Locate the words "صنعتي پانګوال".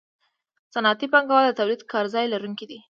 0.73-1.43